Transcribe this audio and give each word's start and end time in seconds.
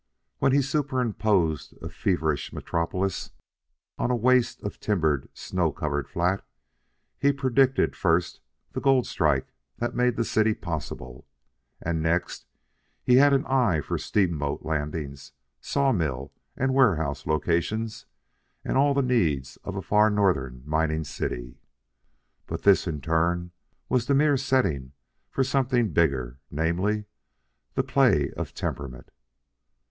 When 0.39 0.51
he 0.51 0.63
superimposed 0.63 1.75
a 1.79 1.87
feverish 1.87 2.51
metropolis 2.51 3.29
on 3.99 4.09
a 4.09 4.15
waste 4.15 4.63
of 4.63 4.79
timbered, 4.79 5.29
snow 5.35 5.71
covered 5.71 6.09
flat, 6.09 6.43
he 7.19 7.31
predicated 7.31 7.95
first 7.95 8.39
the 8.71 8.81
gold 8.81 9.05
strike 9.05 9.53
that 9.77 9.93
made 9.93 10.15
the 10.15 10.25
city 10.25 10.55
possible, 10.55 11.27
and 11.79 12.01
next 12.01 12.47
he 13.03 13.17
had 13.17 13.31
an 13.31 13.45
eye 13.45 13.79
for 13.79 13.99
steamboat 13.99 14.65
landings, 14.65 15.33
sawmill 15.59 16.33
and 16.57 16.73
warehouse 16.73 17.27
locations, 17.27 18.07
and 18.65 18.77
all 18.79 18.95
the 18.95 19.03
needs 19.03 19.57
of 19.57 19.75
a 19.75 19.83
far 19.83 20.09
northern 20.09 20.63
mining 20.65 21.03
city. 21.03 21.59
But 22.47 22.63
this, 22.63 22.87
in 22.87 23.01
turn, 23.01 23.51
was 23.87 24.07
the 24.07 24.15
mere 24.15 24.35
setting 24.37 24.93
for 25.29 25.43
something 25.43 25.93
bigger, 25.93 26.39
namely, 26.49 27.05
the 27.75 27.83
play 27.83 28.31
of 28.31 28.55
temperament. 28.55 29.11